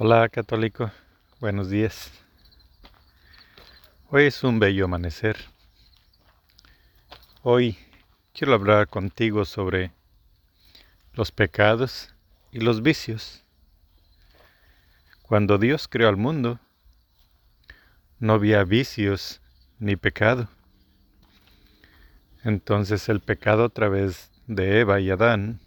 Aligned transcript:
Hola 0.00 0.28
católico, 0.28 0.92
buenos 1.40 1.70
días. 1.70 2.12
Hoy 4.10 4.26
es 4.26 4.44
un 4.44 4.60
bello 4.60 4.84
amanecer. 4.84 5.36
Hoy 7.42 7.76
quiero 8.32 8.54
hablar 8.54 8.86
contigo 8.86 9.44
sobre 9.44 9.90
los 11.14 11.32
pecados 11.32 12.14
y 12.52 12.60
los 12.60 12.80
vicios. 12.80 13.44
Cuando 15.22 15.58
Dios 15.58 15.88
creó 15.88 16.08
al 16.08 16.16
mundo, 16.16 16.60
no 18.20 18.34
había 18.34 18.62
vicios 18.62 19.40
ni 19.80 19.96
pecado. 19.96 20.48
Entonces 22.44 23.08
el 23.08 23.18
pecado 23.18 23.64
a 23.64 23.68
través 23.68 24.30
de 24.46 24.78
Eva 24.78 25.00
y 25.00 25.10
Adán 25.10 25.58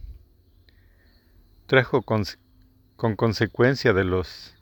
trajo 1.67 2.01
con 3.01 3.15
consecuencia 3.15 3.93
de 3.93 4.03
los 4.03 4.53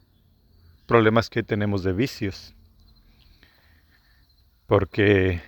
problemas 0.87 1.29
que 1.29 1.43
tenemos 1.43 1.83
de 1.83 1.91
vicios. 1.91 2.55
Porque 4.65 5.41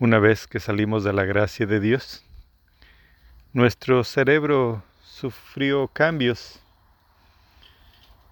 una 0.00 0.18
vez 0.18 0.48
que 0.48 0.58
salimos 0.58 1.04
de 1.04 1.12
la 1.12 1.22
gracia 1.22 1.64
de 1.64 1.78
Dios, 1.78 2.24
nuestro 3.52 4.02
cerebro 4.02 4.82
sufrió 5.04 5.86
cambios 5.86 6.58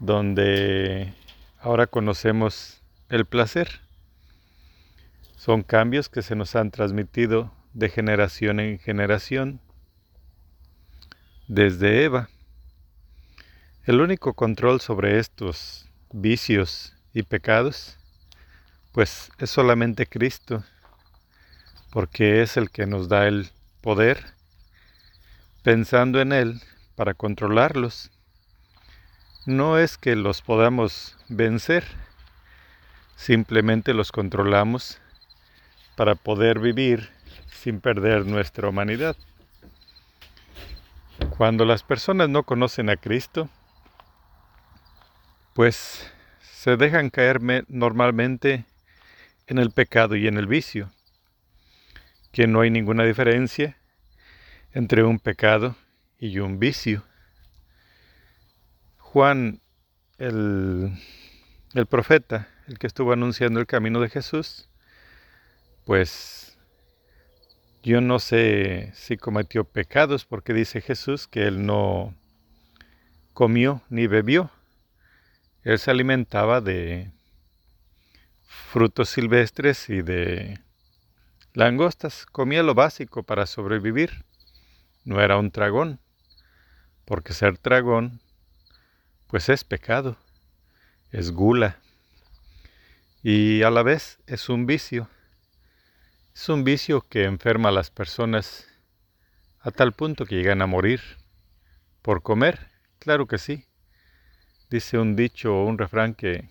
donde 0.00 1.14
ahora 1.61 1.86
conocemos 1.86 2.83
el 3.09 3.25
placer. 3.25 3.83
Son 5.36 5.62
cambios 5.62 6.09
que 6.09 6.23
se 6.23 6.34
nos 6.34 6.56
han 6.56 6.73
transmitido 6.73 7.55
de 7.73 7.89
generación 7.89 8.59
en 8.59 8.80
generación 8.80 9.61
desde 11.47 12.02
Eva. 12.02 12.28
El 13.84 14.00
único 14.00 14.34
control 14.34 14.80
sobre 14.80 15.18
estos 15.18 15.88
vicios 16.12 16.94
y 17.12 17.25
pecados, 17.25 17.98
pues 18.92 19.33
es 19.39 19.50
solamente 19.50 20.06
Cristo, 20.06 20.62
porque 21.91 22.42
es 22.42 22.56
el 22.56 22.70
que 22.70 22.86
nos 22.86 23.08
da 23.08 23.27
el 23.27 23.50
poder, 23.80 24.34
pensando 25.64 26.20
en 26.20 26.33
Él 26.33 26.62
para 26.94 27.14
controlarlos. 27.14 28.12
No 29.47 29.77
es 29.78 29.98
que 29.98 30.14
los 30.14 30.42
podamos 30.42 31.19
vencer, 31.28 31.83
simplemente 33.17 33.94
los 33.94 34.12
controlamos 34.12 35.00
para 35.96 36.14
poder 36.14 36.61
vivir 36.61 37.11
sin 37.50 37.80
perder 37.80 38.27
nuestra 38.27 38.69
humanidad. 38.69 39.17
Cuando 41.36 41.64
las 41.64 41.83
personas 41.83 42.28
no 42.28 42.44
conocen 42.44 42.89
a 42.89 42.96
Cristo, 42.96 43.48
pues 45.55 46.11
se 46.41 46.77
dejan 46.77 47.11
caer 47.11 47.41
normalmente 47.69 48.64
en 49.47 49.58
el 49.58 49.70
pecado 49.70 50.17
y 50.17 50.27
en 50.27 50.36
el 50.36 50.47
vicio, 50.47 50.91
que 52.31 52.47
no 52.47 52.61
hay 52.61 52.70
ninguna 52.70 53.05
diferencia 53.05 53.77
entre 54.73 55.03
un 55.03 55.19
pecado 55.19 55.77
y 56.19 56.39
un 56.39 56.58
vicio. 56.58 57.05
Juan, 58.98 59.61
el, 60.19 60.92
el 61.75 61.86
profeta, 61.86 62.48
el 62.69 62.78
que 62.78 62.86
estuvo 62.86 63.12
anunciando 63.12 63.61
el 63.61 63.67
camino 63.67 64.00
de 64.00 64.08
Jesús, 64.08 64.70
pues 65.84 66.56
yo 67.83 68.00
no 68.00 68.20
sé 68.20 68.92
si 68.95 69.17
cometió 69.17 69.64
pecados 69.64 70.25
porque 70.25 70.55
dice 70.55 70.80
Jesús 70.80 71.27
que 71.27 71.48
él 71.48 71.67
no 71.67 72.14
comió 73.34 73.83
ni 73.91 74.06
bebió 74.06 74.50
él 75.64 75.78
se 75.78 75.91
alimentaba 75.91 76.60
de 76.60 77.12
frutos 78.44 79.10
silvestres 79.10 79.88
y 79.88 80.02
de 80.02 80.58
langostas. 81.55 82.27
Comía 82.27 82.62
lo 82.62 82.74
básico 82.74 83.23
para 83.23 83.46
sobrevivir. 83.46 84.24
No 85.05 85.20
era 85.20 85.36
un 85.36 85.51
dragón, 85.51 86.01
porque 87.05 87.33
ser 87.33 87.61
dragón, 87.61 88.20
pues 89.28 89.48
es 89.48 89.64
pecado, 89.64 90.17
es 91.11 91.33
gula. 91.33 91.78
Y 93.22 93.62
a 93.62 93.70
la 93.70 93.83
vez 93.83 94.18
es 94.27 94.48
un 94.48 94.67
vicio. 94.67 95.08
Es 96.34 96.48
un 96.48 96.64
vicio 96.64 97.02
que 97.02 97.24
enferma 97.24 97.68
a 97.68 97.72
las 97.72 97.90
personas 97.90 98.67
a 99.61 99.70
tal 99.70 99.92
punto 99.92 100.24
que 100.27 100.36
llegan 100.36 100.62
a 100.62 100.67
morir. 100.67 101.01
¿Por 102.01 102.22
comer? 102.22 102.68
Claro 102.98 103.27
que 103.27 103.39
sí. 103.39 103.67
Dice 104.72 104.96
un 104.96 105.16
dicho 105.16 105.55
o 105.55 105.66
un 105.66 105.77
refrán 105.77 106.14
que 106.14 106.48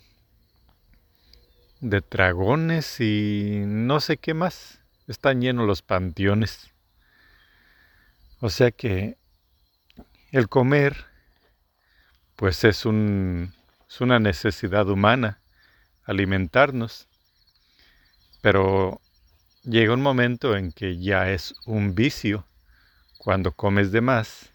de 1.79 2.01
dragones 2.01 2.99
y 2.99 3.63
no 3.65 3.99
sé 3.99 4.17
qué 4.17 4.35
más 4.35 4.79
están 5.07 5.41
llenos 5.41 5.65
los 5.65 5.81
panteones. 5.81 6.69
O 8.39 8.51
sea 8.51 8.69
que 8.69 9.17
el 10.31 10.49
comer 10.49 11.07
pues 12.35 12.63
es, 12.63 12.85
un, 12.85 13.55
es 13.89 14.01
una 14.01 14.19
necesidad 14.19 14.87
humana, 14.87 15.41
alimentarnos. 16.03 17.07
Pero 18.41 19.01
llega 19.63 19.95
un 19.95 20.03
momento 20.03 20.55
en 20.55 20.71
que 20.73 20.99
ya 20.99 21.31
es 21.31 21.55
un 21.65 21.95
vicio. 21.95 22.45
Cuando 23.17 23.51
comes 23.51 23.91
de 23.91 24.01
más, 24.01 24.51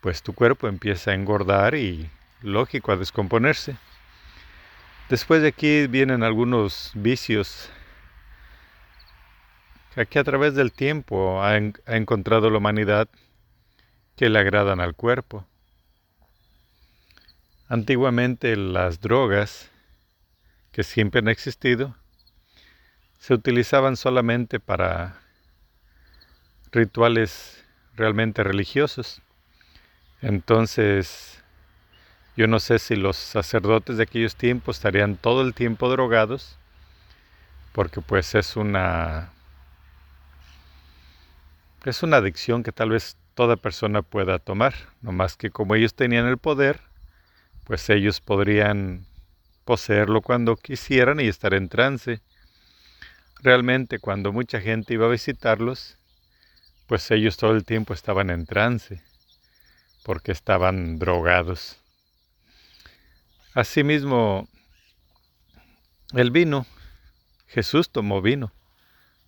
pues 0.00 0.22
tu 0.22 0.32
cuerpo 0.32 0.66
empieza 0.66 1.10
a 1.10 1.14
engordar 1.14 1.74
y 1.74 2.08
lógico 2.44 2.92
a 2.92 2.96
descomponerse. 2.96 3.76
Después 5.08 5.42
de 5.42 5.48
aquí 5.48 5.86
vienen 5.86 6.22
algunos 6.22 6.92
vicios 6.94 7.70
que 9.94 10.02
aquí 10.02 10.18
a 10.18 10.24
través 10.24 10.54
del 10.54 10.72
tiempo 10.72 11.42
ha, 11.42 11.52
ha 11.52 11.96
encontrado 11.96 12.50
la 12.50 12.58
humanidad 12.58 13.08
que 14.16 14.28
le 14.28 14.38
agradan 14.38 14.80
al 14.80 14.94
cuerpo. 14.94 15.46
Antiguamente 17.68 18.56
las 18.56 19.00
drogas, 19.00 19.70
que 20.70 20.82
siempre 20.82 21.20
han 21.20 21.28
existido, 21.28 21.96
se 23.18 23.32
utilizaban 23.32 23.96
solamente 23.96 24.60
para 24.60 25.18
rituales 26.72 27.64
realmente 27.94 28.42
religiosos. 28.42 29.22
Entonces, 30.20 31.43
yo 32.36 32.46
no 32.48 32.58
sé 32.58 32.78
si 32.78 32.96
los 32.96 33.16
sacerdotes 33.16 33.96
de 33.96 34.02
aquellos 34.02 34.34
tiempos 34.36 34.76
estarían 34.76 35.16
todo 35.16 35.42
el 35.42 35.54
tiempo 35.54 35.88
drogados, 35.88 36.58
porque 37.72 38.00
pues 38.00 38.34
es 38.34 38.56
una 38.56 39.30
es 41.84 42.02
una 42.02 42.16
adicción 42.16 42.62
que 42.62 42.72
tal 42.72 42.90
vez 42.90 43.16
toda 43.34 43.56
persona 43.56 44.02
pueda 44.02 44.38
tomar, 44.38 44.74
no 45.02 45.12
más 45.12 45.36
que 45.36 45.50
como 45.50 45.74
ellos 45.74 45.94
tenían 45.94 46.26
el 46.26 46.38
poder, 46.38 46.80
pues 47.64 47.88
ellos 47.90 48.20
podrían 48.20 49.06
poseerlo 49.64 50.22
cuando 50.22 50.56
quisieran 50.56 51.20
y 51.20 51.28
estar 51.28 51.54
en 51.54 51.68
trance. 51.68 52.20
Realmente 53.42 53.98
cuando 53.98 54.32
mucha 54.32 54.60
gente 54.60 54.94
iba 54.94 55.06
a 55.06 55.10
visitarlos, 55.10 55.98
pues 56.86 57.10
ellos 57.10 57.36
todo 57.36 57.52
el 57.52 57.64
tiempo 57.64 57.92
estaban 57.92 58.30
en 58.30 58.46
trance, 58.46 59.02
porque 60.04 60.32
estaban 60.32 60.98
drogados. 60.98 61.83
Asimismo, 63.54 64.48
el 66.12 66.32
vino, 66.32 66.66
Jesús 67.46 67.88
tomó 67.88 68.20
vino. 68.20 68.52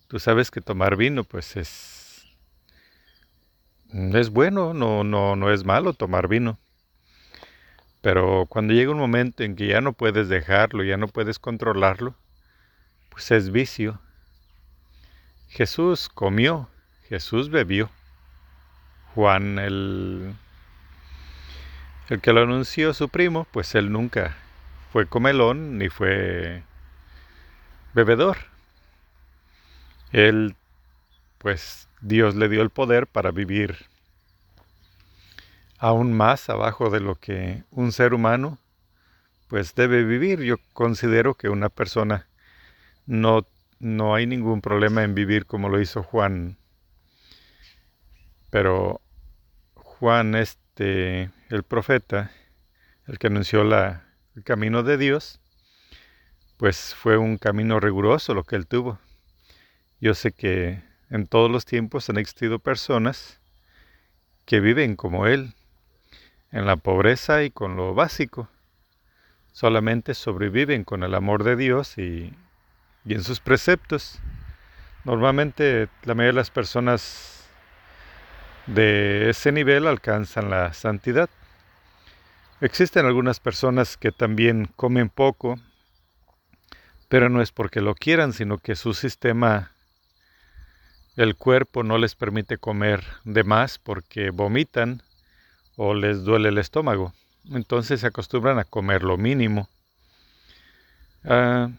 Tú 0.09 0.19
sabes 0.19 0.51
que 0.51 0.59
tomar 0.59 0.97
vino 0.97 1.23
pues 1.23 1.55
es 1.55 2.27
es 3.93 4.29
bueno, 4.29 4.73
no 4.73 5.05
no 5.05 5.37
no 5.37 5.51
es 5.51 5.63
malo 5.63 5.93
tomar 5.93 6.27
vino. 6.27 6.59
Pero 8.01 8.45
cuando 8.49 8.73
llega 8.73 8.91
un 8.91 8.99
momento 8.99 9.43
en 9.43 9.55
que 9.55 9.67
ya 9.67 9.79
no 9.79 9.93
puedes 9.93 10.27
dejarlo, 10.27 10.83
ya 10.83 10.97
no 10.97 11.07
puedes 11.07 11.39
controlarlo, 11.39 12.13
pues 13.09 13.31
es 13.31 13.49
vicio. 13.49 14.01
Jesús 15.47 16.09
comió, 16.09 16.69
Jesús 17.07 17.49
bebió. 17.49 17.89
Juan 19.15 19.57
el 19.57 20.35
el 22.09 22.21
que 22.21 22.33
lo 22.33 22.41
anunció 22.41 22.93
su 22.93 23.09
primo, 23.09 23.45
pues 23.51 23.75
él 23.75 23.91
nunca 23.91 24.37
fue 24.91 25.07
comelón 25.07 25.77
ni 25.77 25.89
fue 25.89 26.63
bebedor. 27.93 28.37
Él, 30.11 30.55
pues 31.37 31.89
Dios 32.01 32.35
le 32.35 32.49
dio 32.49 32.61
el 32.61 32.69
poder 32.69 33.07
para 33.07 33.31
vivir 33.31 33.87
aún 35.79 36.13
más 36.13 36.49
abajo 36.49 36.89
de 36.89 36.99
lo 36.99 37.15
que 37.15 37.63
un 37.71 37.91
ser 37.91 38.13
humano 38.13 38.57
pues 39.47 39.75
debe 39.75 40.03
vivir. 40.03 40.41
Yo 40.41 40.57
considero 40.73 41.35
que 41.35 41.49
una 41.49 41.69
persona 41.69 42.27
no, 43.05 43.45
no 43.79 44.15
hay 44.15 44.27
ningún 44.27 44.61
problema 44.61 45.03
en 45.03 45.15
vivir 45.15 45.45
como 45.45 45.69
lo 45.69 45.81
hizo 45.81 46.03
Juan. 46.03 46.57
Pero 48.49 49.01
Juan 49.75 50.35
este, 50.35 51.31
el 51.49 51.63
profeta, 51.63 52.31
el 53.07 53.19
que 53.19 53.27
anunció 53.27 53.61
el 53.61 54.43
camino 54.43 54.83
de 54.83 54.97
Dios, 54.97 55.39
pues 56.57 56.93
fue 56.95 57.17
un 57.17 57.37
camino 57.37 57.79
riguroso 57.79 58.33
lo 58.33 58.43
que 58.43 58.55
él 58.55 58.67
tuvo. 58.67 58.99
Yo 60.01 60.13
sé 60.13 60.31
que 60.31 60.83
en 61.09 61.27
todos 61.27 61.49
los 61.49 61.65
tiempos 61.65 62.09
han 62.09 62.17
existido 62.17 62.59
personas 62.59 63.39
que 64.45 64.59
viven 64.59 64.95
como 64.95 65.27
él, 65.27 65.53
en 66.51 66.65
la 66.65 66.77
pobreza 66.77 67.43
y 67.43 67.51
con 67.51 67.75
lo 67.75 67.93
básico. 67.93 68.49
Solamente 69.51 70.13
sobreviven 70.13 70.83
con 70.83 71.03
el 71.03 71.13
amor 71.15 71.43
de 71.43 71.55
Dios 71.55 71.97
y 71.97 72.33
en 73.05 73.23
sus 73.23 73.39
preceptos. 73.39 74.19
Normalmente 75.03 75.89
la 76.03 76.13
mayoría 76.13 76.33
de 76.33 76.39
las 76.41 76.51
personas 76.51 77.49
de 78.67 79.29
ese 79.29 79.51
nivel 79.51 79.87
alcanzan 79.87 80.49
la 80.49 80.73
santidad. 80.73 81.29
Existen 82.59 83.05
algunas 83.05 83.39
personas 83.39 83.97
que 83.97 84.11
también 84.11 84.71
comen 84.75 85.09
poco, 85.09 85.59
pero 87.07 87.29
no 87.29 87.43
es 87.43 87.51
porque 87.51 87.81
lo 87.81 87.93
quieran, 87.93 88.33
sino 88.33 88.57
que 88.57 88.75
su 88.75 88.95
sistema, 88.95 89.73
el 91.15 91.35
cuerpo 91.35 91.83
no 91.83 91.99
les 91.99 92.15
permite 92.15 92.57
comer 92.57 93.03
de 93.25 93.43
más 93.43 93.77
porque 93.77 94.31
vomitan 94.31 95.03
o 95.75 95.93
les 95.93 96.23
duele 96.23 96.49
el 96.49 96.57
estómago. 96.57 97.13
Entonces 97.51 98.01
se 98.01 98.07
acostumbran 98.07 98.57
a 98.57 98.65
comer 98.65 99.03
lo 99.03 99.17
mínimo. 99.17 99.69
Uh, 101.25 101.71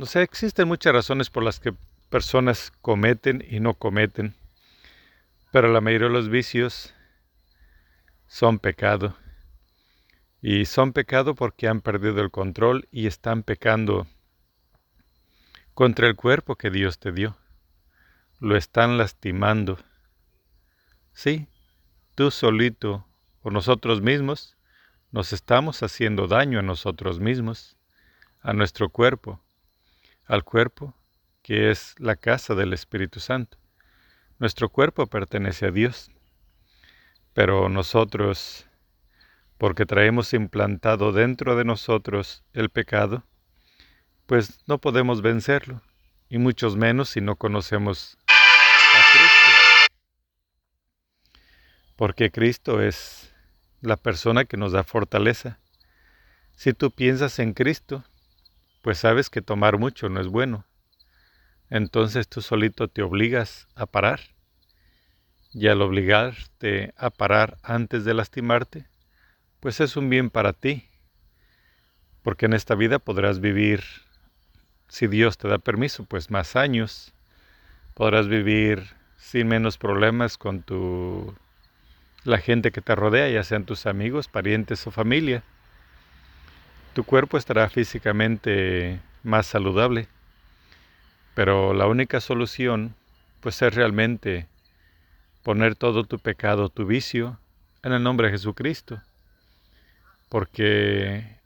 o 0.00 0.06
sea, 0.06 0.22
existen 0.22 0.66
muchas 0.66 0.92
razones 0.92 1.30
por 1.30 1.44
las 1.44 1.60
que 1.60 1.74
personas 2.10 2.72
cometen 2.82 3.44
y 3.48 3.60
no 3.60 3.74
cometen, 3.74 4.34
pero 5.52 5.72
la 5.72 5.80
mayoría 5.80 6.08
de 6.08 6.14
los 6.14 6.28
vicios 6.28 6.92
son 8.26 8.58
pecado. 8.58 9.16
Y 10.46 10.66
son 10.66 10.92
pecado 10.92 11.34
porque 11.34 11.68
han 11.68 11.80
perdido 11.80 12.20
el 12.20 12.30
control 12.30 12.86
y 12.92 13.06
están 13.06 13.44
pecando 13.44 14.06
contra 15.72 16.06
el 16.06 16.16
cuerpo 16.16 16.56
que 16.56 16.70
Dios 16.70 16.98
te 16.98 17.12
dio. 17.12 17.34
Lo 18.40 18.54
están 18.54 18.98
lastimando. 18.98 19.78
Sí, 21.14 21.46
tú 22.14 22.30
solito 22.30 23.06
o 23.40 23.50
nosotros 23.50 24.02
mismos 24.02 24.58
nos 25.12 25.32
estamos 25.32 25.82
haciendo 25.82 26.26
daño 26.26 26.58
a 26.58 26.62
nosotros 26.62 27.20
mismos, 27.20 27.78
a 28.42 28.52
nuestro 28.52 28.90
cuerpo, 28.90 29.40
al 30.26 30.44
cuerpo 30.44 30.94
que 31.40 31.70
es 31.70 31.94
la 31.98 32.16
casa 32.16 32.54
del 32.54 32.74
Espíritu 32.74 33.18
Santo. 33.18 33.56
Nuestro 34.38 34.68
cuerpo 34.68 35.06
pertenece 35.06 35.68
a 35.68 35.70
Dios, 35.70 36.10
pero 37.32 37.70
nosotros, 37.70 38.66
porque 39.64 39.86
traemos 39.86 40.34
implantado 40.34 41.10
dentro 41.10 41.56
de 41.56 41.64
nosotros 41.64 42.44
el 42.52 42.68
pecado, 42.68 43.24
pues 44.26 44.60
no 44.66 44.76
podemos 44.76 45.22
vencerlo, 45.22 45.80
y 46.28 46.36
muchos 46.36 46.76
menos 46.76 47.08
si 47.08 47.22
no 47.22 47.36
conocemos 47.36 48.18
a 48.28 49.00
Cristo. 49.10 49.88
Porque 51.96 52.30
Cristo 52.30 52.82
es 52.82 53.34
la 53.80 53.96
persona 53.96 54.44
que 54.44 54.58
nos 54.58 54.72
da 54.72 54.84
fortaleza. 54.84 55.60
Si 56.54 56.74
tú 56.74 56.90
piensas 56.90 57.38
en 57.38 57.54
Cristo, 57.54 58.04
pues 58.82 58.98
sabes 58.98 59.30
que 59.30 59.40
tomar 59.40 59.78
mucho 59.78 60.10
no 60.10 60.20
es 60.20 60.26
bueno 60.26 60.66
entonces 61.70 62.28
tú 62.28 62.42
solito 62.42 62.88
te 62.88 63.00
obligas 63.00 63.66
a 63.74 63.86
parar. 63.86 64.20
Y 65.52 65.68
al 65.68 65.82
obligarte 65.82 66.92
a 66.96 67.08
parar 67.08 67.56
antes 67.62 68.04
de 68.04 68.12
lastimarte, 68.12 68.86
pues 69.64 69.80
es 69.80 69.96
un 69.96 70.10
bien 70.10 70.28
para 70.28 70.52
ti, 70.52 70.84
porque 72.22 72.44
en 72.44 72.52
esta 72.52 72.74
vida 72.74 72.98
podrás 72.98 73.40
vivir, 73.40 73.82
si 74.88 75.06
Dios 75.06 75.38
te 75.38 75.48
da 75.48 75.56
permiso, 75.56 76.04
pues 76.04 76.30
más 76.30 76.54
años, 76.54 77.14
podrás 77.94 78.28
vivir 78.28 78.84
sin 79.16 79.48
menos 79.48 79.78
problemas 79.78 80.36
con 80.36 80.60
tu 80.60 81.34
la 82.24 82.36
gente 82.36 82.72
que 82.72 82.82
te 82.82 82.94
rodea, 82.94 83.30
ya 83.30 83.42
sean 83.42 83.64
tus 83.64 83.86
amigos, 83.86 84.28
parientes 84.28 84.86
o 84.86 84.90
familia. 84.90 85.42
Tu 86.92 87.02
cuerpo 87.02 87.38
estará 87.38 87.70
físicamente 87.70 89.00
más 89.22 89.46
saludable. 89.46 90.08
Pero 91.34 91.72
la 91.72 91.86
única 91.86 92.20
solución, 92.20 92.94
pues 93.40 93.62
es 93.62 93.74
realmente 93.74 94.46
poner 95.42 95.74
todo 95.74 96.04
tu 96.04 96.18
pecado, 96.18 96.68
tu 96.68 96.84
vicio, 96.84 97.38
en 97.82 97.92
el 97.92 98.02
nombre 98.02 98.26
de 98.26 98.34
Jesucristo. 98.34 99.00
Porque 100.34 101.38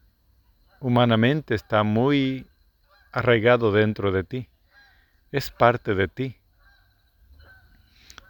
humanamente 0.81 1.55
está 1.55 1.83
muy 1.83 2.47
arraigado 3.13 3.71
dentro 3.71 4.13
de 4.13 4.25
ti. 4.25 4.49
Es 5.31 5.51
parte 5.51 5.95
de 5.95 6.09
ti. 6.09 6.37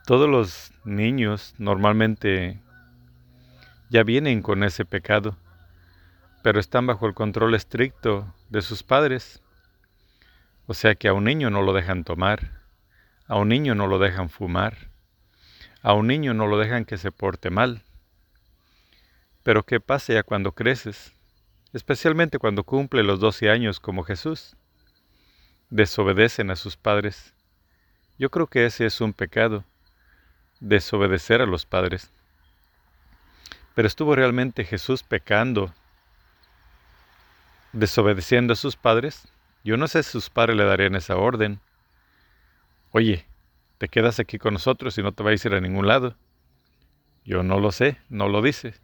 Todos 0.05 0.28
los 0.28 0.72
niños 0.82 1.55
normalmente 1.58 2.60
ya 3.88 4.02
vienen 4.02 4.43
con 4.43 4.64
ese 4.64 4.84
pecado, 4.84 5.37
pero 6.43 6.58
están 6.58 6.88
bajo 6.88 7.06
el 7.06 7.14
control 7.14 7.55
estricto 7.55 8.34
de 8.49 8.60
sus 8.60 8.82
padres. 8.82 9.40
O 10.66 10.75
sea 10.75 10.96
que 10.96 11.06
a 11.06 11.12
un 11.12 11.22
niño 11.22 11.50
no 11.50 11.62
lo 11.62 11.72
dejan 11.72 12.02
tomar, 12.02 12.64
a 13.28 13.37
un 13.37 13.49
niño 13.49 13.76
no 13.76 13.87
lo 13.87 14.00
dejan 14.00 14.28
fumar, 14.28 14.90
a 15.82 15.93
un 15.93 16.08
niño 16.08 16.34
no 16.34 16.49
lo 16.49 16.58
dejan 16.58 16.84
que 16.84 16.99
se 16.99 17.12
porte 17.12 17.49
mal. 17.49 17.84
Pero 19.49 19.65
¿qué 19.65 19.81
pasa 19.81 20.12
ya 20.12 20.23
cuando 20.25 20.53
creces? 20.53 21.15
Especialmente 21.73 22.39
cuando 22.39 22.65
cumple 22.65 23.03
los 23.03 23.19
12 23.19 23.49
años 23.49 23.81
como 23.81 24.05
Jesús. 24.05 24.59
Desobedecen 25.71 26.50
a 26.50 26.55
sus 26.55 26.77
padres. 26.77 27.33
Yo 28.19 28.31
creo 28.31 28.47
que 28.47 28.67
ese 28.67 28.85
es 28.85 29.00
un 29.00 29.15
pecado, 29.15 29.65
desobedecer 30.61 31.41
a 31.41 31.47
los 31.47 31.65
padres. 31.65 32.12
Pero 33.75 33.89
estuvo 33.89 34.15
realmente 34.15 34.67
Jesús 34.67 35.03
pecando, 35.03 35.73
desobedeciendo 37.73 38.53
a 38.53 38.56
sus 38.56 38.77
padres. 38.77 39.33
Yo 39.65 39.79
no 39.79 39.89
sé 39.89 40.03
si 40.03 40.11
sus 40.11 40.29
padres 40.29 40.59
le 40.59 40.65
darían 40.65 40.94
esa 40.94 41.17
orden. 41.17 41.59
Oye, 42.91 43.27
te 43.79 43.89
quedas 43.89 44.21
aquí 44.21 44.37
con 44.37 44.53
nosotros 44.53 44.99
y 44.99 45.03
no 45.03 45.12
te 45.12 45.23
vais 45.23 45.43
a 45.43 45.49
ir 45.49 45.55
a 45.55 45.61
ningún 45.62 45.87
lado. 45.87 46.19
Yo 47.25 47.43
no 47.43 47.59
lo 47.59 47.73
sé, 47.73 47.97
no 48.11 48.29
lo 48.29 48.43
dice. 48.43 48.75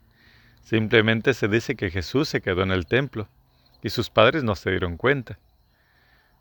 Simplemente 0.65 1.35
se 1.35 1.47
dice 1.47 1.77
que 1.77 1.91
Jesús 1.91 2.27
se 2.31 2.41
quedó 2.41 2.63
en 2.63 2.71
el 2.71 2.87
templo 2.87 3.29
y 3.83 3.91
sus 3.91 4.09
padres 4.09 4.45
no 4.45 4.55
se 4.55 4.71
dieron 4.71 4.97
cuenta. 4.97 5.39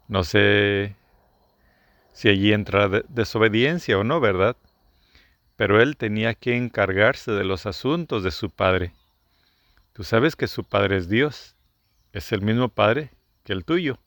No 0.07 0.23
sé 0.23 0.95
si 2.13 2.29
allí 2.29 2.53
entra 2.53 2.87
desobediencia 3.09 3.97
o 3.97 4.05
no, 4.05 4.21
¿verdad? 4.21 4.55
Pero 5.57 5.81
él 5.81 5.97
tenía 5.97 6.35
que 6.35 6.55
encargarse 6.55 7.31
de 7.31 7.43
los 7.43 7.65
asuntos 7.65 8.23
de 8.23 8.31
su 8.31 8.49
padre. 8.49 8.93
Tú 9.91 10.05
sabes 10.05 10.37
que 10.37 10.47
su 10.47 10.63
padre 10.63 10.97
es 10.97 11.09
Dios, 11.09 11.57
es 12.13 12.31
el 12.31 12.41
mismo 12.41 12.69
padre 12.69 13.11
que 13.43 13.51
el 13.51 13.65
tuyo. 13.65 13.99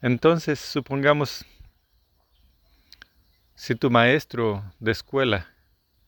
Entonces, 0.00 0.58
supongamos, 0.58 1.44
si 3.54 3.74
tu 3.74 3.90
maestro 3.90 4.64
de 4.80 4.92
escuela, 4.92 5.54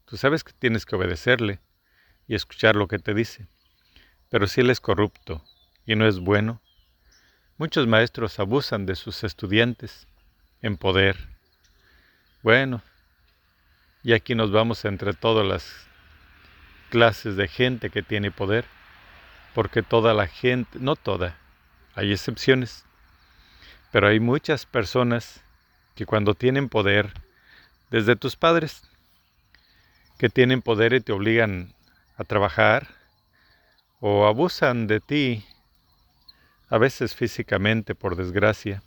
tú 0.07 0.17
sabes 0.17 0.43
que 0.43 0.53
tienes 0.55 0.87
que 0.87 0.97
obedecerle 0.97 1.61
y 2.26 2.35
escuchar 2.35 2.76
lo 2.76 2.88
que 2.88 2.99
te 2.99 3.14
dice, 3.14 3.47
pero 4.31 4.47
si 4.47 4.62
él 4.62 4.71
es 4.71 4.81
corrupto 4.81 5.45
y 5.87 5.97
no 5.97 6.07
es 6.07 6.19
bueno, 6.19 6.61
muchos 7.59 7.87
maestros 7.87 8.38
abusan 8.38 8.87
de 8.87 8.97
sus 8.97 9.25
estudiantes 9.25 10.07
en 10.62 10.76
poder. 10.76 11.16
Bueno, 12.43 12.83
y 14.02 14.12
aquí 14.12 14.35
nos 14.35 14.50
vamos 14.50 14.85
entre 14.85 15.12
todas 15.12 15.47
las 15.47 15.87
clases 16.90 17.37
de 17.37 17.49
gente 17.49 17.90
que 17.90 18.02
tiene 18.02 18.31
poder, 18.31 18.64
porque 19.54 19.83
toda 19.83 20.14
la 20.14 20.26
gente, 20.26 20.78
no 20.81 20.97
toda, 20.97 21.38
hay 21.95 22.12
excepciones, 22.12 22.85
pero 23.93 24.09
hay 24.09 24.21
muchas 24.21 24.66
personas 24.66 25.43
que 25.95 26.07
cuando 26.07 26.35
tienen 26.35 26.69
poder, 26.69 27.12
desde 27.90 28.16
tus 28.16 28.37
padres, 28.37 28.83
que 30.19 30.28
tienen 30.28 30.62
poder 30.62 30.93
y 30.95 31.00
te 31.00 31.12
obligan 31.12 31.74
a 32.16 32.25
trabajar, 32.25 32.88
o 34.00 34.26
abusan 34.26 34.87
de 34.87 35.00
ti, 35.00 35.44
a 36.68 36.78
veces 36.78 37.14
físicamente, 37.14 37.94
por 37.94 38.16
desgracia, 38.16 38.83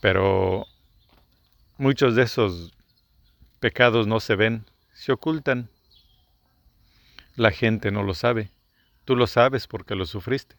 pero 0.00 0.66
muchos 1.78 2.14
de 2.14 2.22
esos 2.22 2.72
pecados 3.60 4.06
no 4.06 4.20
se 4.20 4.36
ven, 4.36 4.64
se 4.92 5.12
ocultan. 5.12 5.68
La 7.36 7.50
gente 7.50 7.90
no 7.90 8.02
lo 8.02 8.14
sabe, 8.14 8.50
tú 9.04 9.16
lo 9.16 9.26
sabes 9.26 9.66
porque 9.66 9.94
lo 9.94 10.04
sufriste, 10.06 10.56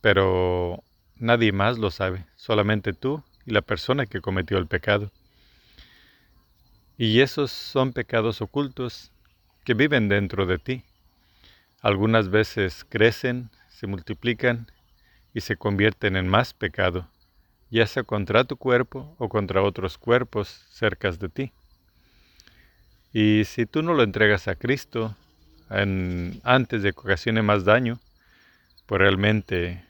pero 0.00 0.82
Nadie 1.20 1.52
más 1.52 1.76
lo 1.76 1.90
sabe, 1.90 2.24
solamente 2.34 2.94
tú 2.94 3.22
y 3.44 3.50
la 3.50 3.60
persona 3.60 4.06
que 4.06 4.22
cometió 4.22 4.56
el 4.56 4.66
pecado. 4.66 5.12
Y 6.96 7.20
esos 7.20 7.52
son 7.52 7.92
pecados 7.92 8.40
ocultos 8.40 9.12
que 9.64 9.74
viven 9.74 10.08
dentro 10.08 10.46
de 10.46 10.58
ti. 10.58 10.84
algunas 11.82 12.28
veces 12.28 12.84
crecen, 12.88 13.50
se 13.68 13.86
multiplican 13.86 14.66
y 15.32 15.40
se 15.40 15.56
convierten 15.56 16.16
en 16.16 16.28
más 16.28 16.52
pecado, 16.52 17.08
ya 17.70 17.86
sea 17.86 18.02
contra 18.02 18.44
tu 18.44 18.56
cuerpo 18.56 19.14
o 19.18 19.28
contra 19.28 19.62
otros 19.62 19.96
cuerpos 19.96 20.48
cerca 20.70 21.10
de 21.10 21.28
ti. 21.28 21.52
Y 23.12 23.44
si 23.44 23.66
tú 23.66 23.82
no 23.82 23.94
lo 23.94 24.02
entregas 24.02 24.46
a 24.48 24.56
Cristo 24.56 25.16
antes 26.42 26.82
de 26.82 26.92
que 26.92 27.00
ocasione 27.00 27.42
más 27.42 27.64
daño, 27.64 27.98
pues 28.86 29.00
realmente 29.00 29.84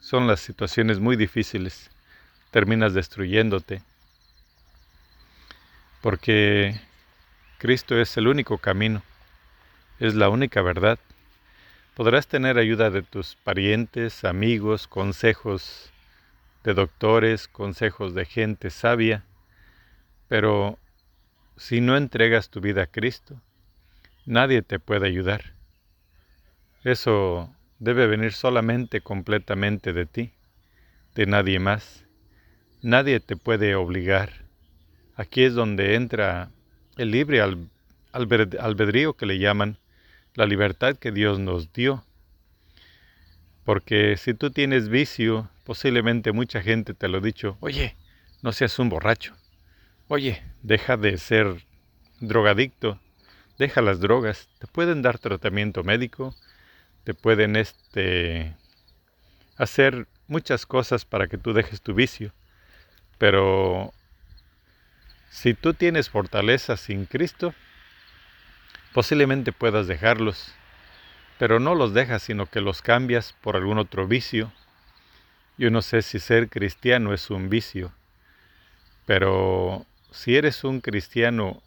son 0.00 0.26
las 0.26 0.40
situaciones 0.40 1.00
muy 1.00 1.16
difíciles. 1.16 1.90
Terminas 2.50 2.94
destruyéndote. 2.94 3.82
Porque 6.00 6.80
Cristo 7.58 8.00
es 8.00 8.16
el 8.16 8.28
único 8.28 8.58
camino, 8.58 9.02
es 9.98 10.14
la 10.14 10.28
única 10.28 10.62
verdad. 10.62 11.00
Podrás 11.96 12.28
tener 12.28 12.56
ayuda 12.56 12.90
de 12.90 13.02
tus 13.02 13.34
parientes, 13.34 14.22
amigos, 14.24 14.86
consejos 14.86 15.90
de 16.62 16.74
doctores, 16.74 17.48
consejos 17.48 18.14
de 18.14 18.26
gente 18.26 18.70
sabia, 18.70 19.24
pero 20.28 20.78
si 21.56 21.80
no 21.80 21.96
entregas 21.96 22.48
tu 22.48 22.60
vida 22.60 22.82
a 22.82 22.86
Cristo, 22.86 23.40
nadie 24.24 24.62
te 24.62 24.78
puede 24.78 25.08
ayudar. 25.08 25.54
Eso 26.84 27.52
debe 27.80 28.06
venir 28.06 28.34
solamente 28.34 29.00
completamente 29.00 29.92
de 29.92 30.06
ti, 30.06 30.32
de 31.16 31.26
nadie 31.26 31.58
más. 31.58 32.04
Nadie 32.82 33.18
te 33.18 33.36
puede 33.36 33.74
obligar. 33.74 34.30
Aquí 35.16 35.42
es 35.42 35.54
donde 35.54 35.96
entra 35.96 36.52
el 36.98 37.12
libre 37.12 37.40
albedrío 38.12 39.14
que 39.14 39.24
le 39.24 39.38
llaman, 39.38 39.78
la 40.34 40.46
libertad 40.46 40.96
que 40.96 41.12
Dios 41.12 41.38
nos 41.38 41.72
dio. 41.72 42.04
Porque 43.64 44.16
si 44.16 44.34
tú 44.34 44.50
tienes 44.50 44.88
vicio, 44.88 45.48
posiblemente 45.64 46.32
mucha 46.32 46.60
gente 46.60 46.94
te 46.94 47.08
lo 47.08 47.18
ha 47.18 47.20
dicho, 47.20 47.56
oye, 47.60 47.96
no 48.42 48.52
seas 48.52 48.78
un 48.78 48.88
borracho, 48.88 49.34
oye, 50.08 50.42
deja 50.62 50.96
de 50.96 51.18
ser 51.18 51.64
drogadicto, 52.20 52.98
deja 53.58 53.80
las 53.80 54.00
drogas, 54.00 54.48
te 54.58 54.66
pueden 54.66 55.00
dar 55.02 55.18
tratamiento 55.18 55.84
médico, 55.84 56.34
te 57.04 57.14
pueden 57.14 57.56
este, 57.56 58.54
hacer 59.56 60.08
muchas 60.26 60.66
cosas 60.66 61.04
para 61.04 61.28
que 61.28 61.38
tú 61.38 61.52
dejes 61.52 61.80
tu 61.80 61.94
vicio, 61.94 62.32
pero 63.18 63.92
si 65.30 65.54
tú 65.54 65.74
tienes 65.74 66.10
fortaleza 66.10 66.76
sin 66.76 67.06
Cristo, 67.06 67.54
posiblemente 68.92 69.52
puedas 69.52 69.86
dejarlos, 69.86 70.52
pero 71.38 71.60
no 71.60 71.74
los 71.74 71.94
dejas, 71.94 72.22
sino 72.22 72.46
que 72.46 72.60
los 72.60 72.82
cambias 72.82 73.34
por 73.40 73.56
algún 73.56 73.78
otro 73.78 74.06
vicio. 74.06 74.52
Yo 75.56 75.70
no 75.70 75.82
sé 75.82 76.02
si 76.02 76.18
ser 76.18 76.48
cristiano 76.48 77.12
es 77.12 77.30
un 77.30 77.48
vicio, 77.48 77.92
pero 79.06 79.86
si 80.10 80.36
eres 80.36 80.64
un 80.64 80.80
cristiano 80.80 81.62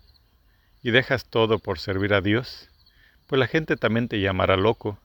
y 0.81 0.91
dejas 0.91 1.25
todo 1.25 1.59
por 1.59 1.79
servir 1.79 2.13
a 2.13 2.21
Dios, 2.21 2.69
pues 3.27 3.39
la 3.39 3.47
gente 3.47 3.77
también 3.77 4.07
te 4.07 4.19
llamará 4.19 4.57
loco, 4.57 4.97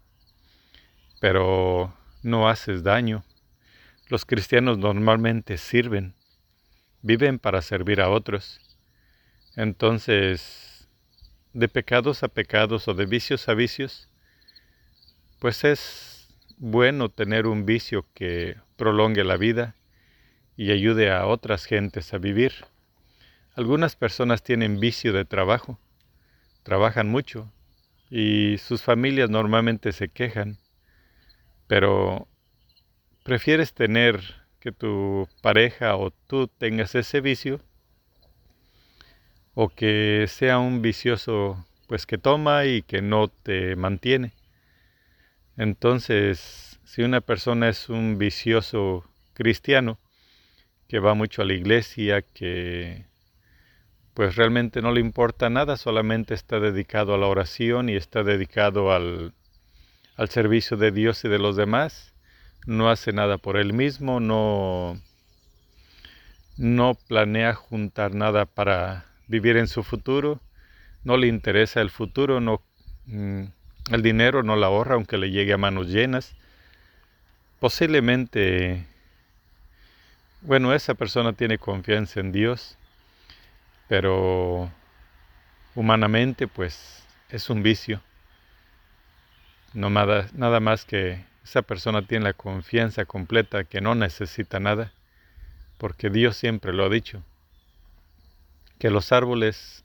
pero 1.21 1.95
no 2.23 2.49
haces 2.49 2.83
daño. 2.83 3.25
Los 4.09 4.25
cristianos 4.25 4.79
normalmente 4.79 5.59
sirven, 5.59 6.15
viven 7.07 7.39
para 7.39 7.63
servir 7.63 8.01
a 8.01 8.11
otros. 8.11 8.61
Entonces, 9.55 10.89
de 11.53 11.69
pecados 11.69 12.25
a 12.25 12.29
pecados 12.29 12.89
o 12.89 12.95
de 12.95 13.07
vicios 13.07 13.49
a 13.49 13.55
vicios, 13.55 14.09
pues 15.39 15.63
es 15.63 16.29
bueno 16.59 17.09
tener 17.09 17.47
un 17.47 17.65
vicio 17.65 18.05
que 18.13 18.57
prolongue 18.77 19.23
la 19.23 19.37
vida 19.37 19.77
y 20.57 20.73
ayude 20.73 21.13
a 21.13 21.27
otras 21.27 21.65
gentes 21.65 22.13
a 22.13 22.19
vivir. 22.19 22.53
Algunas 23.55 23.95
personas 23.95 24.43
tienen 24.43 24.81
vicio 24.81 25.13
de 25.13 25.25
trabajo, 25.25 25.79
trabajan 26.65 27.09
mucho 27.09 27.53
y 28.11 28.59
sus 28.59 28.83
familias 28.83 29.31
normalmente 29.31 29.93
se 29.93 30.09
quejan, 30.09 30.59
pero 31.69 32.27
prefieres 33.23 33.75
tener 33.75 34.46
que 34.61 34.73
tu 34.73 35.29
pareja 35.43 35.97
o 35.97 36.11
tú 36.11 36.49
tengas 36.49 36.95
ese 36.95 37.21
vicio 37.21 37.61
o 39.55 39.69
que 39.69 40.27
sea 40.29 40.59
un 40.59 40.83
vicioso 40.83 41.65
pues 41.87 42.07
que 42.07 42.19
toma 42.19 42.67
y 42.67 42.83
que 42.83 43.01
no 43.01 43.29
te 43.29 43.77
mantiene. 43.77 44.33
Entonces, 45.57 46.79
si 46.85 47.03
una 47.03 47.21
persona 47.21 47.69
es 47.69 47.89
un 47.89 48.19
vicioso 48.19 49.05
cristiano 49.35 49.99
que 50.89 50.99
va 50.99 51.15
mucho 51.15 51.43
a 51.43 51.45
la 51.45 51.55
iglesia, 51.55 52.23
que 52.23 53.07
pues 54.15 54.37
realmente 54.37 54.83
no 54.83 54.93
le 54.93 55.01
importa 55.01 55.51
nada, 55.51 55.77
solamente 55.77 56.35
está 56.35 56.59
dedicado 56.59 57.15
a 57.15 57.19
la 57.19 57.27
oración 57.27 57.89
y 57.89 57.97
está 57.97 58.23
dedicado 58.23 58.93
al, 58.93 59.35
al 60.17 60.29
servicio 60.31 60.77
de 60.77 60.91
Dios 60.91 61.25
y 61.25 61.29
de 61.29 61.39
los 61.39 61.57
demás, 61.57 62.15
no 62.67 62.91
hace 62.91 63.13
nada 63.13 63.39
por 63.39 63.57
él 63.57 63.73
mismo, 63.73 64.21
no, 64.21 65.01
no 66.57 66.97
planea 67.09 67.55
juntar 67.55 68.15
nada 68.15 68.45
para 68.45 69.07
vivir 69.29 69.57
en 69.57 69.69
su 69.69 69.83
futuro, 69.83 70.41
no 71.05 71.17
le 71.17 71.29
interesa 71.29 71.81
el 71.81 71.91
futuro, 71.91 72.41
no, 72.41 72.61
mm, 73.07 73.45
el 73.93 74.03
dinero 74.03 74.43
no 74.43 74.57
la 74.57 74.67
ahorra 74.67 74.97
aunque 74.97 75.17
le 75.17 75.31
llegue 75.31 75.53
a 75.53 75.59
manos 75.59 75.89
llenas. 75.89 76.35
Posiblemente, 77.61 78.85
bueno, 80.41 80.75
esa 80.75 80.95
persona 80.95 81.33
tiene 81.33 81.59
confianza 81.59 82.21
en 82.21 82.33
Dios, 82.33 82.77
pero 83.89 84.71
humanamente 85.75 86.49
pues 86.49 87.05
es 87.31 87.49
un 87.49 87.63
vicio. 87.63 88.03
No 89.73 89.91
nada, 89.91 90.29
nada 90.33 90.59
más 90.59 90.85
que 90.85 91.25
esa 91.47 91.63
persona 91.63 92.03
tiene 92.03 92.25
la 92.25 92.33
confianza 92.33 93.05
completa 93.05 93.63
que 93.63 93.81
no 93.81 93.95
necesita 93.95 94.59
nada, 94.59 94.93
porque 95.79 96.11
Dios 96.11 96.37
siempre 96.37 96.73
lo 96.73 96.85
ha 96.85 96.89
dicho, 96.89 97.23
que 98.81 98.91
los 98.91 99.13
árboles 99.13 99.85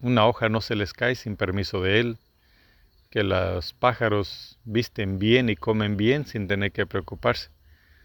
una 0.00 0.26
hoja 0.26 0.50
no 0.50 0.60
se 0.60 0.76
les 0.76 0.92
cae 0.92 1.14
sin 1.14 1.36
permiso 1.36 1.80
de 1.80 2.00
Él, 2.00 2.18
que 3.08 3.22
los 3.22 3.72
pájaros 3.72 4.58
visten 4.64 5.18
bien 5.18 5.48
y 5.48 5.56
comen 5.56 5.96
bien 5.96 6.26
sin 6.26 6.46
tener 6.46 6.72
que 6.72 6.84
preocuparse. 6.84 7.48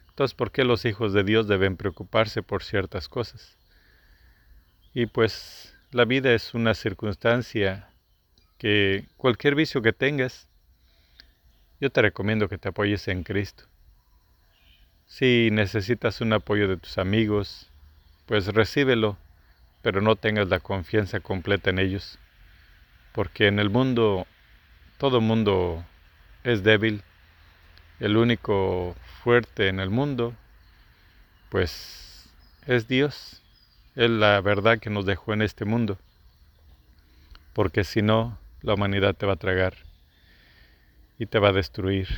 Entonces, 0.08 0.34
¿por 0.34 0.52
qué 0.52 0.64
los 0.64 0.86
hijos 0.86 1.12
de 1.12 1.26
Dios 1.26 1.50
deben 1.50 1.76
preocuparse 1.76 2.42
por 2.42 2.64
ciertas 2.64 3.10
cosas? 3.10 3.58
Y 4.94 5.08
pues 5.08 5.76
la 5.92 6.06
vida 6.06 6.34
es 6.34 6.54
una 6.54 6.74
circunstancia 6.74 7.90
que 8.58 9.10
cualquier 9.18 9.56
vicio 9.56 9.82
que 9.82 9.92
tengas, 9.92 10.48
yo 11.80 11.90
te 11.90 12.02
recomiendo 12.02 12.50
que 12.50 12.58
te 12.58 12.70
apoyes 12.70 13.08
en 13.08 13.24
Cristo. 13.24 13.66
Si 15.06 15.50
necesitas 15.52 16.22
un 16.22 16.34
apoyo 16.34 16.68
de 16.68 16.78
tus 16.78 16.98
amigos, 16.98 17.70
pues 18.26 18.48
recíbelo, 18.48 19.18
pero 19.82 20.02
no 20.02 20.16
tengas 20.16 20.48
la 20.50 20.60
confianza 20.60 21.20
completa 21.20 21.70
en 21.70 21.80
ellos, 21.80 22.18
porque 23.12 23.48
en 23.48 23.60
el 23.60 23.70
mundo, 23.70 24.26
todo 24.98 25.22
mundo 25.22 25.84
es 26.44 26.64
débil, 26.64 27.04
el 28.00 28.18
único 28.18 28.96
fuerte 29.24 29.68
en 29.68 29.80
el 29.80 29.90
mundo, 29.90 30.34
pues 31.50 32.30
es 32.66 32.88
Dios. 32.88 33.42
Es 33.96 34.10
la 34.10 34.42
verdad 34.42 34.80
que 34.80 34.90
nos 34.90 35.06
dejó 35.06 35.34
en 35.34 35.44
este 35.44 35.66
mundo, 35.66 36.00
porque 37.54 37.84
si 37.84 38.02
no, 38.02 38.40
la 38.62 38.74
humanidad 38.74 39.16
te 39.16 39.28
va 39.28 39.34
a 39.34 39.38
tragar 39.38 39.76
y 41.24 41.26
te 41.26 41.40
va 41.40 41.50
a 41.50 41.54
destruir 41.54 42.10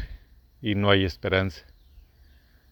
y 0.64 0.74
no 0.74 0.90
hay 0.90 1.06
esperanza. 1.06 1.64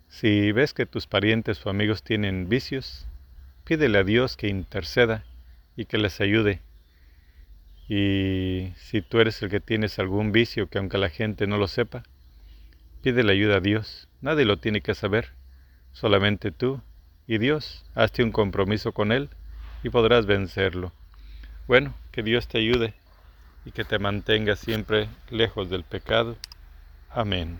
Si 0.07 0.51
ves 0.51 0.73
que 0.73 0.87
tus 0.87 1.05
parientes 1.05 1.63
o 1.63 1.69
amigos 1.69 2.01
tienen 2.01 2.49
vicios, 2.49 3.05
pídele 3.65 3.99
a 3.99 4.03
Dios 4.03 4.35
que 4.35 4.47
interceda 4.47 5.23
y 5.75 5.85
que 5.85 5.99
les 5.99 6.19
ayude. 6.21 6.59
Y 7.87 8.73
si 8.77 9.03
tú 9.03 9.19
eres 9.19 9.43
el 9.43 9.51
que 9.51 9.59
tienes 9.59 9.99
algún 9.99 10.31
vicio 10.31 10.69
que 10.69 10.79
aunque 10.79 10.97
la 10.97 11.09
gente 11.09 11.45
no 11.45 11.59
lo 11.59 11.67
sepa, 11.67 12.01
pídele 13.03 13.31
ayuda 13.31 13.57
a 13.57 13.61
Dios. 13.61 14.09
Nadie 14.19 14.45
lo 14.45 14.57
tiene 14.57 14.81
que 14.81 14.95
saber, 14.95 15.33
solamente 15.91 16.51
tú 16.51 16.81
y 17.27 17.37
Dios. 17.37 17.85
Hazte 17.93 18.23
un 18.23 18.31
compromiso 18.31 18.91
con 18.91 19.11
Él 19.11 19.29
y 19.83 19.91
podrás 19.91 20.25
vencerlo. 20.25 20.93
Bueno, 21.67 21.93
que 22.11 22.23
Dios 22.23 22.47
te 22.47 22.57
ayude 22.57 22.95
y 23.65 23.71
que 23.71 23.83
te 23.83 23.99
mantenga 23.99 24.55
siempre 24.55 25.07
lejos 25.29 25.69
del 25.69 25.83
pecado. 25.83 26.35
Amén. 27.09 27.57